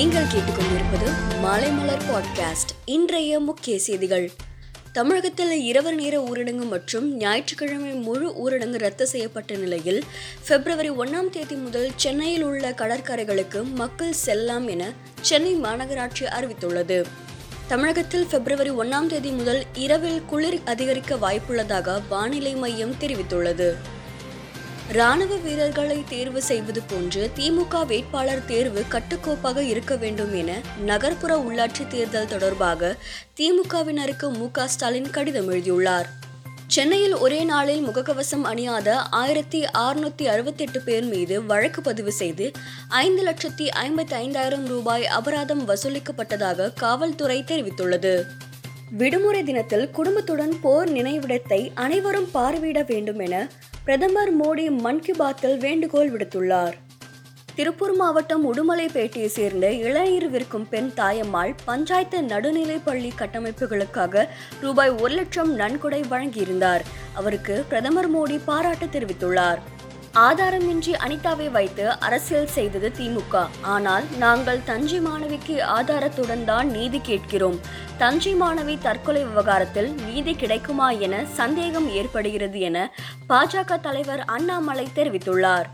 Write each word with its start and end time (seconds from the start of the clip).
நீங்கள் 0.00 0.24
கேட்டுக்கொண்டிருப்பது 0.24 1.08
மாலைமலர் 1.44 2.00
பாட்காஸ்ட் 2.10 2.72
இன்றைய 2.84 3.40
முக்கிய 3.40 3.78
செய்திகள். 3.78 4.30
தமிழகத்தில் 4.92 5.60
இரவு 5.60 5.94
நேர 5.94 6.20
ஊரடங்கு 6.20 6.68
மற்றும் 6.68 7.16
ஞாயிற்றுக்கிழமை 7.16 7.92
முழு 7.92 8.30
ஊரடங்கு 8.30 8.78
ரத்து 8.78 9.06
செய்யப்பட்ட 9.06 9.54
நிலையில் 9.54 10.04
பிப்ரவரி 10.48 10.90
ஒன்றாம் 10.90 11.30
தேதி 11.30 11.54
முதல் 11.54 11.90
சென்னையில் 11.96 12.42
உள்ள 12.42 12.70
கடற்கரைகளுக்கு 12.70 13.62
மக்கள் 13.74 14.12
செல்லலாம் 14.12 14.68
என 14.68 14.92
சென்னை 15.20 15.56
மாநகராட்சி 15.56 16.20
அறிவித்துள்ளது. 16.20 17.04
தமிழகத்தில் 17.68 18.26
பிப்ரவரி 18.30 18.70
ஒன்றாம் 18.70 19.06
தேதி 19.06 19.30
முதல் 19.30 19.64
இரவில் 19.74 20.22
குளிர் 20.26 20.60
அதிகரிக்க 20.64 21.14
வாய்ப்புள்ளதாக 21.14 22.00
வானிலை 22.08 22.54
மையம் 22.54 22.94
தெரிவித்துள்ளது. 23.00 23.74
ராணுவ 24.92 25.36
வீரர்களை 25.36 26.04
தேர்வு 26.08 26.42
செய்வது 26.42 26.80
போன்று 26.82 27.30
திமுக 27.36 27.86
வேட்பாளர் 27.86 28.44
தேர்வு 28.44 28.84
கட்டுக்கோப்பாக 28.90 29.58
இருக்க 29.58 29.96
வேண்டும் 29.96 30.32
என 30.34 30.60
நகர்ப்புற 30.84 31.32
உள்ளாட்சி 31.38 31.86
தேர்தல் 31.88 32.26
தொடர்பாக 32.26 32.96
திமுகவினருக்கு 33.40 34.28
மு 34.38 34.50
க 34.50 34.66
ஸ்டாலின் 34.66 35.10
கடிதம் 35.10 35.48
எழுதியுள்ளார். 35.48 36.08
சென்னையில் 36.66 37.16
ஒரே 37.16 37.44
நாளில் 37.44 37.86
முகக்கவசம் 37.86 38.42
அணியாத 38.42 38.96
ஆயிரத்தி 38.96 39.60
அறுநூத்தி 39.78 40.24
அறுபத்தெட்டு 40.24 40.80
பேர் 40.80 41.04
மீது 41.04 41.44
வழக்கு 41.44 41.82
பதிவு 41.82 42.12
செய்து 42.12 42.52
ஐந்து 42.88 43.24
லட்சத்தி 43.26 43.68
ஐம்பத்தி 43.86 44.14
ஐந்தாயிரம் 44.14 44.66
ரூபாய் 44.66 45.06
அபராதம் 45.06 45.64
வசூலிக்கப்பட்டதாக 45.68 46.72
காவல்துறை 46.74 47.44
தெரிவித்துள்ளது. 47.46 48.14
விடுமுறை 48.90 49.42
தினத்தில் 49.42 49.90
குடும்பத்துடன் 49.90 50.54
போர் 50.60 50.92
நினைவிடத்தை 50.92 51.70
அனைவரும் 51.74 52.30
பார்வையிட 52.34 52.86
வேண்டும் 52.86 53.18
என 53.18 53.50
பிரதமர் 53.84 54.40
மோடி 54.40 54.80
மன் 54.80 55.00
கி 55.00 55.12
பாத்தில் 55.12 55.58
வேண்டுகோள் 55.58 56.12
விடுத்துள்ளார். 56.12 56.72
திருப்பூர் 57.54 57.92
மாவட்டம் 57.92 58.44
உடுமலைப்பேட்டையை 58.44 59.26
சேர்ந்த 59.26 59.72
இளநீர் 59.72 60.30
விற்கும் 60.30 60.68
பெண் 60.68 60.90
தாயம்மாள் 60.96 61.54
பஞ்சாயத்து 61.64 62.22
நடுநிலைப் 62.22 62.84
பள்ளி 62.84 63.12
கட்டமைப்புகளுக்காக 63.18 64.28
ரூபாய் 64.60 64.90
ஒரு 64.90 65.14
லட்சம் 65.14 65.54
நன்கொடை 65.54 66.00
வழங்கியிருந்தார். 66.10 66.80
அவருக்கு 67.14 67.64
பிரதமர் 67.68 68.16
மோடி 68.16 68.40
பாராட்டு 68.44 68.86
தெரிவித்துள்ளார். 68.86 69.58
ஆதாரமின்றி 70.14 70.92
அனிதாவை 70.92 71.50
வைத்து 71.50 71.88
அரசியல் 71.88 72.46
செய்தது 72.46 72.92
திமுக. 72.98 73.46
ஆனால் 73.62 74.04
நாங்கள் 74.18 74.60
தஞ்சை 74.64 75.00
மாணவிக்கு 75.00 75.62
ஆதாரத்துடன் 75.62 76.44
தான் 76.44 76.70
நீதி 76.70 77.00
கேட்கிறோம். 77.00 77.60
தஞ்சை 77.98 78.34
மாணவி 78.34 78.78
தற்கொலை 78.78 79.24
விவகாரத்தில் 79.24 79.94
நீதி 80.06 80.34
கிடைக்குமா 80.34 80.90
என 80.90 81.24
சந்தேகம் 81.24 81.88
ஏற்படுகிறது 81.90 82.60
என 82.60 82.92
பாஜக 83.28 83.80
தலைவர் 83.80 84.20
அண்ணாமலை 84.20 84.88
தெரிவித்துள்ளார். 84.94 85.64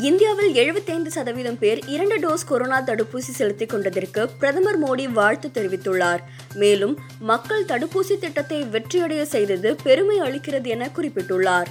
இந்தியாவில் 0.00 0.54
எழுபத்தைந்து 0.54 1.10
சதவீதம் 1.10 1.58
பேர் 1.58 1.86
இரண்டு 1.86 2.18
டோஸ் 2.18 2.46
கொரோனா 2.46 2.80
தடுப்பூசி 2.80 3.32
செலுத்திக் 3.32 3.68
கொண்டதற்கு 3.68 4.28
பிரதமர் 4.28 4.82
மோடி 4.84 5.12
வாழ்த்து 5.12 5.50
தெரிவித்துள்ளார். 5.54 6.18
மேலும் 6.54 6.98
மக்கள் 7.18 7.64
தடுப்பூசி 7.64 8.18
திட்டத்தை 8.18 8.62
வெற்றியடைய 8.62 9.22
செய்தது 9.22 9.76
பெருமை 9.82 10.20
அளிக்கிறது 10.20 10.66
என 10.66 10.90
குறிப்பிட்டுள்ளார். 10.96 11.66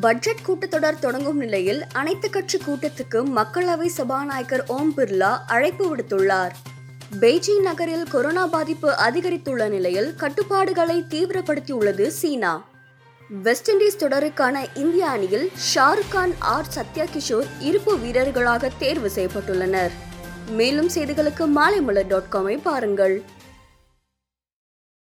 பட்ஜெட் 0.00 0.44
கூட்டத்தொடர் 0.46 0.98
தொடங்கும் 0.98 1.36
நிலையில் 1.36 1.86
அனைத்து 1.92 2.30
கட்சி 2.30 2.58
கூட்டத்துக்கு 2.58 3.24
மக்களவை 3.36 3.86
சபாநாயகர் 3.86 4.66
ஓம் 4.66 4.92
பிர்லா 4.96 5.38
அழைப்பு 5.46 5.96
விடுத்துள்ளார். 5.96 6.50
பெய்ஜிங் 7.20 7.60
நகரில் 7.60 8.04
கொரோனா 8.10 8.46
பாதிப்பு 8.46 8.90
அதிகரித்துள்ள 8.90 9.68
நிலையில் 9.68 10.14
கட்டுப்பாடுகளை 10.14 11.04
தீவிரப்படுத்தியுள்ளது 11.10 12.06
சீனா. 12.06 12.64
வெஸ்ட் 13.28 13.70
இண்டீஸ் 13.70 14.02
தொடருக்கான 14.02 14.66
இந்திய 14.74 15.08
அணியில் 15.08 15.50
ஷாருக் 15.74 16.10
கான் 16.10 16.34
ஆர் 16.38 16.68
சத்யா 16.68 17.04
கிஷோர் 17.04 17.46
இருப்பு 17.60 17.98
வீரர்களாக 17.98 18.70
தேர்வு 18.78 19.10
செய்யப்பட்டுள்ளனர். 19.14 19.90
மேலும் 20.48 20.88
செய்திகளுக்கு 20.88 21.46
மாலைமலர் 21.56 22.06
டாட் 22.06 22.32
காமை 22.32 22.58
பாருங்கள். 22.62 23.22